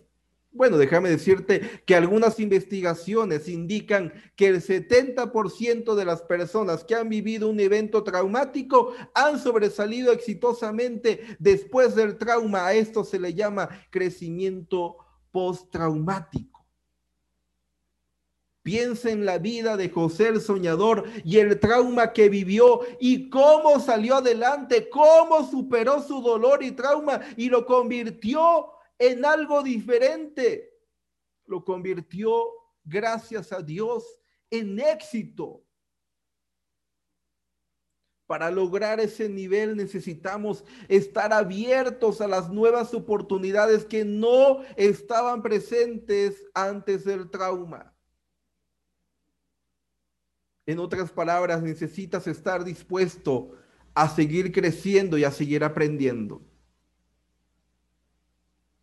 Bueno, 0.49 0.77
déjame 0.77 1.09
decirte 1.09 1.83
que 1.85 1.93
algunas 1.93 2.39
investigaciones 2.39 3.49
indican 3.49 4.13
que 4.37 4.47
el 4.47 4.61
70% 4.61 5.93
de 5.93 6.05
las 6.05 6.21
personas 6.21 6.85
que 6.85 6.95
han 6.95 7.09
vivido 7.09 7.49
un 7.49 7.59
evento 7.59 8.01
traumático 8.01 8.93
han 9.13 9.39
sobresalido 9.39 10.13
exitosamente 10.13 11.35
después 11.37 11.95
del 11.95 12.17
trauma. 12.17 12.67
A 12.67 12.75
esto 12.75 13.03
se 13.03 13.19
le 13.19 13.33
llama 13.33 13.67
crecimiento 13.89 14.95
postraumático. 15.33 16.50
Piensa 18.63 19.09
en 19.09 19.25
la 19.25 19.39
vida 19.39 19.75
de 19.75 19.89
José 19.89 20.27
el 20.27 20.39
soñador 20.39 21.05
y 21.25 21.39
el 21.39 21.59
trauma 21.59 22.13
que 22.13 22.29
vivió 22.29 22.81
y 22.99 23.29
cómo 23.29 23.79
salió 23.79 24.17
adelante, 24.17 24.87
cómo 24.89 25.49
superó 25.49 26.01
su 26.03 26.21
dolor 26.21 26.61
y 26.61 26.71
trauma 26.71 27.21
y 27.37 27.49
lo 27.49 27.65
convirtió 27.65 28.71
en 28.99 29.25
algo 29.25 29.63
diferente. 29.63 30.77
Lo 31.45 31.65
convirtió, 31.65 32.45
gracias 32.83 33.51
a 33.51 33.63
Dios, 33.63 34.05
en 34.51 34.79
éxito. 34.79 35.63
Para 38.27 38.51
lograr 38.51 38.99
ese 38.99 39.27
nivel 39.27 39.75
necesitamos 39.75 40.63
estar 40.87 41.33
abiertos 41.33 42.21
a 42.21 42.27
las 42.27 42.49
nuevas 42.49 42.93
oportunidades 42.93 43.85
que 43.85 44.05
no 44.05 44.61
estaban 44.77 45.41
presentes 45.41 46.45
antes 46.53 47.03
del 47.03 47.31
trauma. 47.31 47.91
En 50.71 50.79
otras 50.79 51.11
palabras, 51.11 51.61
necesitas 51.61 52.27
estar 52.27 52.63
dispuesto 52.63 53.51
a 53.93 54.07
seguir 54.07 54.51
creciendo 54.51 55.17
y 55.17 55.23
a 55.23 55.31
seguir 55.31 55.63
aprendiendo 55.63 56.41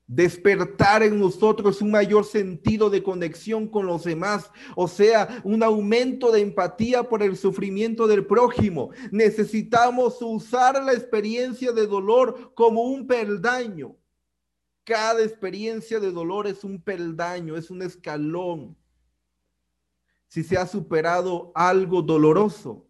despertar 0.09 1.03
en 1.03 1.21
nosotros 1.21 1.83
un 1.83 1.91
mayor 1.91 2.25
sentido 2.25 2.89
de 2.89 3.03
conexión 3.03 3.69
con 3.69 3.87
los 3.87 4.05
demás, 4.05 4.51
o 4.75 4.89
sea, 4.89 5.43
un 5.45 5.63
aumento 5.63 6.33
de 6.33 6.41
empatía 6.41 7.03
por 7.03 7.23
el 7.23 7.37
sufrimiento 7.37 8.07
del 8.07 8.27
prójimo. 8.27 8.91
Necesitamos 9.13 10.17
usar 10.23 10.83
la 10.83 10.95
experiencia 10.95 11.73
de 11.73 11.87
dolor 11.87 12.53
como 12.55 12.85
un 12.85 13.07
peldaño. 13.07 13.95
Cada 14.83 15.23
experiencia 15.23 16.01
de 16.01 16.11
dolor 16.11 16.47
es 16.47 16.65
un 16.65 16.81
peldaño, 16.81 17.59
es 17.59 17.71
un 17.71 17.83
escalón. 17.83 18.75
Si 20.29 20.45
se 20.45 20.57
ha 20.57 20.67
superado 20.67 21.51
algo 21.55 22.03
doloroso, 22.03 22.87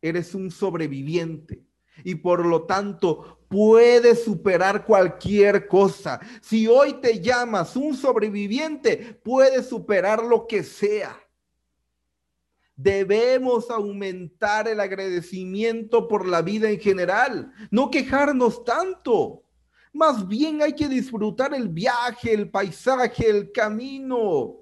eres 0.00 0.34
un 0.34 0.50
sobreviviente 0.50 1.64
y 2.04 2.14
por 2.14 2.46
lo 2.46 2.62
tanto 2.62 3.40
puedes 3.48 4.24
superar 4.24 4.84
cualquier 4.84 5.66
cosa. 5.66 6.20
Si 6.40 6.68
hoy 6.68 6.94
te 7.00 7.20
llamas 7.20 7.76
un 7.76 7.96
sobreviviente, 7.96 9.18
puedes 9.24 9.68
superar 9.68 10.22
lo 10.22 10.46
que 10.46 10.62
sea. 10.62 11.18
Debemos 12.76 13.70
aumentar 13.70 14.68
el 14.68 14.78
agradecimiento 14.78 16.06
por 16.06 16.28
la 16.28 16.42
vida 16.42 16.70
en 16.70 16.78
general, 16.78 17.52
no 17.72 17.90
quejarnos 17.90 18.64
tanto. 18.64 19.42
Más 19.92 20.28
bien 20.28 20.62
hay 20.62 20.74
que 20.74 20.86
disfrutar 20.86 21.54
el 21.54 21.68
viaje, 21.68 22.32
el 22.32 22.48
paisaje, 22.48 23.28
el 23.28 23.50
camino. 23.50 24.58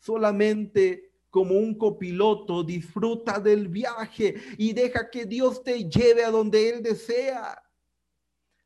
Solamente 0.00 1.11
como 1.32 1.54
un 1.54 1.74
copiloto, 1.74 2.62
disfruta 2.62 3.40
del 3.40 3.66
viaje 3.68 4.34
y 4.58 4.74
deja 4.74 5.08
que 5.08 5.24
Dios 5.24 5.62
te 5.64 5.88
lleve 5.88 6.22
a 6.26 6.30
donde 6.30 6.68
Él 6.68 6.82
desea. 6.82 7.58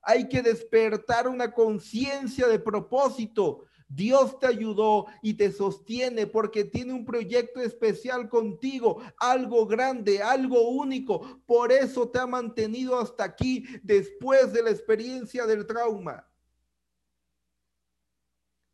Hay 0.02 0.28
que 0.28 0.42
despertar 0.42 1.28
una 1.28 1.52
conciencia 1.52 2.48
de 2.48 2.58
propósito. 2.58 3.66
Dios 3.86 4.40
te 4.40 4.48
ayudó 4.48 5.06
y 5.22 5.34
te 5.34 5.52
sostiene 5.52 6.26
porque 6.26 6.64
tiene 6.64 6.92
un 6.92 7.04
proyecto 7.04 7.60
especial 7.60 8.28
contigo, 8.28 9.00
algo 9.16 9.64
grande, 9.64 10.20
algo 10.20 10.68
único. 10.68 11.40
Por 11.46 11.70
eso 11.70 12.08
te 12.08 12.18
ha 12.18 12.26
mantenido 12.26 12.98
hasta 12.98 13.22
aquí 13.22 13.64
después 13.84 14.52
de 14.52 14.64
la 14.64 14.70
experiencia 14.70 15.46
del 15.46 15.68
trauma. 15.68 16.28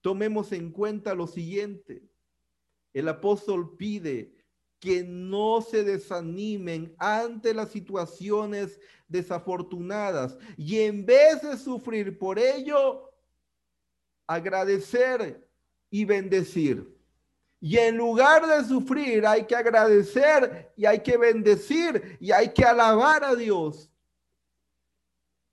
Tomemos 0.01 0.51
en 0.53 0.73
cuenta 0.73 1.15
lo 1.15 1.27
siguiente. 1.27 2.12
El 2.93 3.09
apóstol 3.09 3.77
pide 3.77 4.35
que 4.79 5.05
no 5.05 5.61
se 5.61 5.85
desanimen 5.85 6.95
ante 6.99 7.55
las 7.55 7.71
situaciones 7.71 8.81
desafortunadas 9.07 10.37
y 10.57 10.81
en 10.81 11.07
vez 11.07 11.41
de 11.43 11.57
sufrir 11.57 12.19
por 12.19 12.39
ello, 12.39 13.13
agradecer 14.27 15.49
y 15.89 16.05
bendecir. 16.05 16.99
Y 17.61 17.79
en 17.79 17.97
lugar 17.97 18.45
de 18.45 18.65
sufrir, 18.65 19.25
hay 19.25 19.45
que 19.45 19.55
agradecer 19.55 20.73
y 20.77 20.85
hay 20.85 21.01
que 21.01 21.17
bendecir 21.17 22.19
y 22.19 22.33
hay 22.33 22.53
que 22.53 22.65
alabar 22.65 23.23
a 23.23 23.37
Dios. 23.37 23.89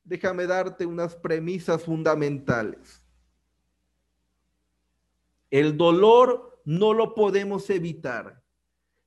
Déjame 0.04 0.47
darte 0.47 0.88
unas 0.88 1.15
premisas 1.15 1.84
fundamentales. 1.84 3.06
El 5.52 5.78
dolor 5.78 6.59
no 6.69 6.93
lo 6.93 7.15
podemos 7.15 7.69
evitar, 7.69 8.43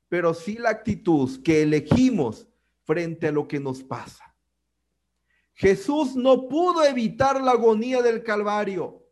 pero 0.09 0.35
sí 0.35 0.59
la 0.59 0.71
actitud 0.71 1.43
que 1.43 1.63
elegimos 1.63 2.49
frente 2.85 3.29
a 3.29 3.33
lo 3.33 3.47
que 3.47 3.61
nos 3.61 3.83
pasa. 3.83 4.35
Jesús 5.55 6.17
no 6.17 6.49
pudo 6.49 6.85
evitar 6.85 7.41
la 7.41 7.53
agonía 7.53 8.03
del 8.03 8.23
Calvario 8.23 9.03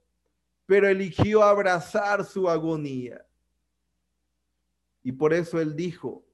pero 0.70 0.86
eligió 0.86 1.42
abrazar 1.42 2.24
su 2.24 2.48
agonía. 2.48 3.26
Y 5.02 5.10
por 5.10 5.34
eso 5.34 5.60
él 5.60 5.74
dijo, 5.74 6.24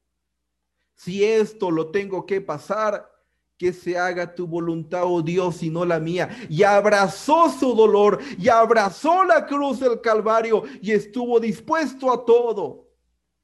si 0.95 1.25
esto 1.25 1.71
lo 1.71 1.91
tengo 1.91 2.27
que 2.27 2.43
pasar, 2.43 3.11
que 3.59 3.73
se 3.73 3.97
haga 3.97 4.35
tu 4.35 4.47
voluntad, 4.47 5.03
oh 5.05 5.23
Dios, 5.23 5.63
y 5.63 5.71
no 5.71 5.85
la 5.85 5.99
mía. 5.99 6.29
Y 6.49 6.63
abrazó 6.63 7.51
su 7.51 7.75
dolor, 7.75 8.21
y 8.39 8.49
abrazó 8.49 9.25
la 9.25 9.47
cruz 9.47 9.81
del 9.81 10.01
Calvario, 10.01 10.65
y 10.83 10.93
estuvo 10.93 11.41
dispuesto 11.41 12.13
a 12.13 12.25
todo. 12.25 12.89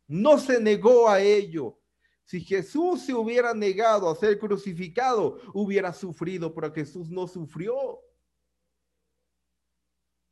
No 0.07 0.39
se 0.39 0.61
negó 0.61 1.09
a 1.09 1.21
ello. 1.21 1.79
Si 2.25 2.41
Jesús 2.41 3.03
se 3.03 3.15
hubiera 3.15 3.55
negado 3.55 4.09
a 4.09 4.15
ser 4.15 4.39
crucificado, 4.39 5.39
hubiera 5.55 5.93
sufrido, 5.93 6.55
pero 6.55 6.73
Jesús 6.73 7.11
no 7.11 7.27
sufrió 7.27 8.01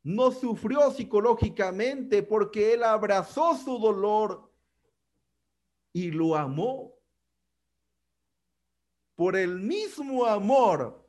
no 0.03 0.31
sufrió 0.31 0.91
psicológicamente 0.93 2.23
porque 2.23 2.73
él 2.73 2.85
abrazó 2.85 3.57
su 3.57 3.79
dolor 3.79 4.51
y 5.93 6.11
lo 6.11 6.37
amó 6.37 6.95
por 9.21 9.37
el 9.37 9.61
mismo 9.61 10.25
amor 10.25 11.07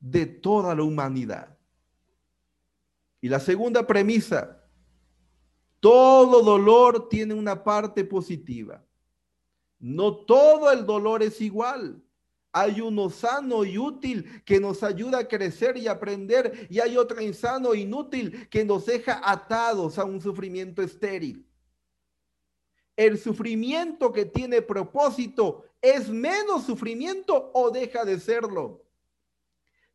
de 0.00 0.26
toda 0.26 0.74
la 0.74 0.82
humanidad. 0.82 1.56
Y 3.20 3.28
la 3.28 3.38
segunda 3.38 3.86
premisa, 3.86 4.60
todo 5.78 6.42
dolor 6.42 7.08
tiene 7.08 7.32
una 7.32 7.62
parte 7.62 8.04
positiva. 8.04 8.84
No 9.78 10.16
todo 10.16 10.72
el 10.72 10.84
dolor 10.84 11.22
es 11.22 11.40
igual. 11.40 12.02
Hay 12.50 12.80
uno 12.80 13.08
sano 13.08 13.64
y 13.64 13.78
útil 13.78 14.42
que 14.44 14.58
nos 14.58 14.82
ayuda 14.82 15.18
a 15.18 15.28
crecer 15.28 15.76
y 15.76 15.86
aprender 15.86 16.66
y 16.68 16.80
hay 16.80 16.96
otro 16.96 17.20
insano 17.20 17.72
e 17.72 17.78
inútil 17.78 18.48
que 18.48 18.64
nos 18.64 18.84
deja 18.86 19.20
atados 19.22 19.96
a 20.00 20.04
un 20.04 20.20
sufrimiento 20.20 20.82
estéril. 20.82 21.46
El 22.96 23.18
sufrimiento 23.18 24.12
que 24.12 24.24
tiene 24.24 24.62
propósito 24.62 25.64
es 25.82 26.08
menos 26.08 26.64
sufrimiento 26.64 27.50
o 27.52 27.70
deja 27.70 28.04
de 28.04 28.20
serlo. 28.20 28.84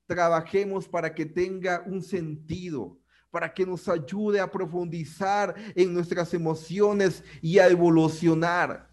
Trabajemos 0.05 0.87
para 0.87 1.13
que 1.13 1.25
tenga 1.25 1.83
un 1.85 2.01
sentido, 2.01 2.97
para 3.31 3.53
que 3.53 3.65
nos 3.65 3.87
ayude 3.87 4.39
a 4.39 4.51
profundizar 4.51 5.55
en 5.75 5.93
nuestras 5.93 6.33
emociones 6.33 7.23
y 7.41 7.59
a 7.59 7.67
evolucionar. 7.67 8.89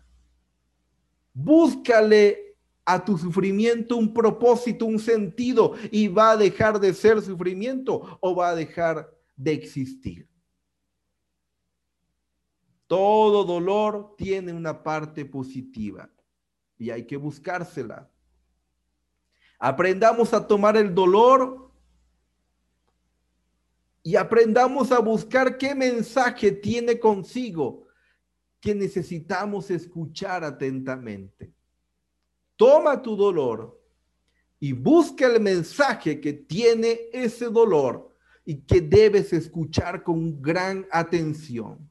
Búscale 1.32 2.56
a 2.84 3.04
tu 3.04 3.18
sufrimiento 3.18 3.96
un 3.96 4.14
propósito, 4.14 4.86
un 4.86 5.00
sentido, 5.00 5.74
y 5.90 6.06
va 6.06 6.30
a 6.30 6.36
dejar 6.36 6.78
de 6.78 6.94
ser 6.94 7.20
sufrimiento 7.20 8.18
o 8.20 8.36
va 8.36 8.50
a 8.50 8.54
dejar 8.54 9.12
de 9.34 9.52
existir. 9.52 10.28
Todo 12.86 13.44
dolor 13.44 14.14
tiene 14.16 14.52
una 14.52 14.82
parte 14.82 15.24
positiva 15.24 16.08
y 16.78 16.90
hay 16.90 17.06
que 17.06 17.16
buscársela. 17.16 18.08
Aprendamos 19.58 20.32
a 20.34 20.46
tomar 20.46 20.76
el 20.76 20.94
dolor 20.94 21.72
y 24.02 24.14
aprendamos 24.14 24.92
a 24.92 25.00
buscar 25.00 25.58
qué 25.58 25.74
mensaje 25.74 26.52
tiene 26.52 27.00
consigo 27.00 27.86
que 28.60 28.74
necesitamos 28.74 29.70
escuchar 29.70 30.44
atentamente. 30.44 31.52
Toma 32.56 33.02
tu 33.02 33.16
dolor 33.16 33.80
y 34.60 34.72
busca 34.72 35.26
el 35.26 35.40
mensaje 35.40 36.20
que 36.20 36.32
tiene 36.32 37.00
ese 37.12 37.46
dolor 37.46 38.12
y 38.44 38.56
que 38.62 38.80
debes 38.80 39.32
escuchar 39.32 40.02
con 40.02 40.40
gran 40.40 40.86
atención. 40.90 41.90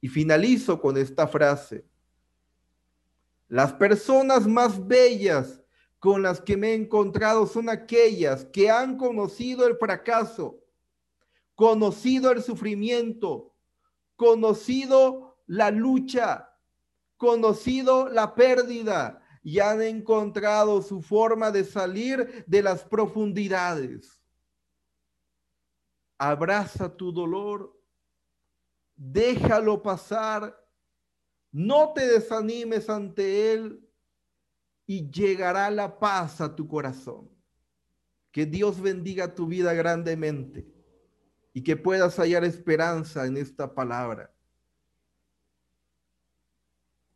Y 0.00 0.08
finalizo 0.08 0.80
con 0.80 0.96
esta 0.96 1.26
frase. 1.26 1.86
Las 3.48 3.72
personas 3.72 4.46
más 4.46 4.86
bellas 4.86 5.62
con 5.98 6.22
las 6.22 6.40
que 6.40 6.56
me 6.56 6.70
he 6.70 6.74
encontrado 6.74 7.46
son 7.46 7.68
aquellas 7.68 8.44
que 8.44 8.70
han 8.70 8.96
conocido 8.96 9.66
el 9.66 9.76
fracaso, 9.76 10.60
conocido 11.54 12.30
el 12.32 12.42
sufrimiento, 12.42 13.54
conocido 14.16 15.38
la 15.46 15.70
lucha, 15.70 16.52
conocido 17.16 18.08
la 18.08 18.34
pérdida 18.34 19.22
y 19.42 19.60
han 19.60 19.80
encontrado 19.80 20.82
su 20.82 21.00
forma 21.00 21.50
de 21.50 21.64
salir 21.64 22.44
de 22.46 22.62
las 22.62 22.82
profundidades. 22.82 24.20
Abraza 26.18 26.94
tu 26.96 27.12
dolor, 27.12 27.75
déjalo 28.96 29.82
pasar, 29.82 30.56
no 31.52 31.92
te 31.92 32.06
desanimes 32.06 32.88
ante 32.90 33.52
él 33.52 33.80
y 34.86 35.10
llegará 35.10 35.70
la 35.70 35.98
paz 35.98 36.40
a 36.40 36.54
tu 36.54 36.66
corazón. 36.66 37.30
Que 38.30 38.46
Dios 38.46 38.80
bendiga 38.80 39.34
tu 39.34 39.46
vida 39.46 39.72
grandemente 39.72 40.66
y 41.52 41.62
que 41.62 41.76
puedas 41.76 42.16
hallar 42.18 42.44
esperanza 42.44 43.26
en 43.26 43.38
esta 43.38 43.74
palabra. 43.74 44.35